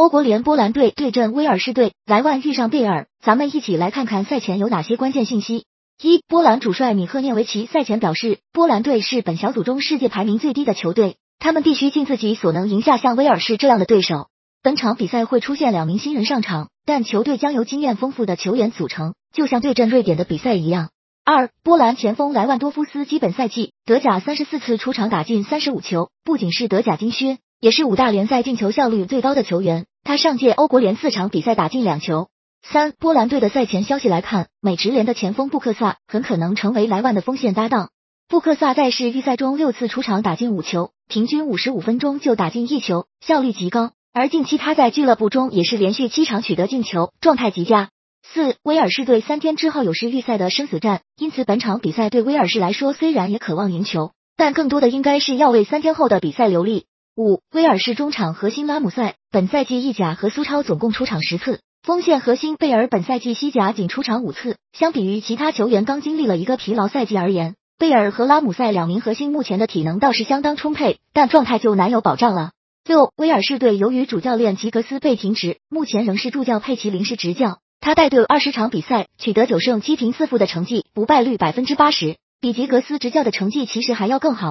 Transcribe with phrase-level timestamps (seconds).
[0.00, 5.66] 欧国联波兰队对阵威尔士队，莱万遇上贝尔，咱们一起来看看赛前有哪些关键信息。
[6.02, 14.28] 一、波兰主帅米赫涅维奇赛前表示，波兰队是本小组中世界排名最低的球队，他们必须尽自己所能赢下像威尔士这样的对手。
[14.62, 20.88] 本场比赛会出现两名新人上场，但球队将由经验丰富的球员组成，就像对阵瑞典的比赛一样。
[21.26, 29.84] 二、波兰前锋莱万多夫斯基本赛季德甲三十四次出场打进三十五球，不仅是德甲金靴，也是五大联赛进球效率最高的球员。
[30.02, 32.28] 他上届欧国联四场比赛打进两球。
[32.62, 37.90] 三、波兰队的赛前消息来看，美职联的前锋布克萨很可能成为莱万的锋线搭档。
[38.28, 43.92] 布克萨在世预赛中六次出场打进五球，平均五十五分钟就打进一球，效率极高。
[44.12, 47.90] 而近期他在俱乐部中也是连续七场取得进球，状态极佳。
[48.22, 56.84] 四威尔士队三天之后有世预赛的生死战，因此本场比赛对威尔士来说虽然也渴望赢球，但更多的应该是要为三天后的比赛留力。
[57.16, 64.56] 五威尔士中场核心拉姆塞本赛季意甲和苏超总共出场十次，锋线核心贝尔本赛季西甲仅出场五次。
[64.72, 72.52] 相比于其他球员刚经历了一个疲劳赛季而言，贝尔和拉姆塞两名核心目前的体能倒是相当充沛，但状态就难有保障了。
[72.84, 77.58] 六，威尔士队由于主教练吉格斯被停职，目前仍是助教佩奇临时执教。
[77.80, 84.48] 他带队二十场比赛，取得九胜七平四负的成绩，不败率百分之八十，比吉格斯执教的成绩其实还要更好。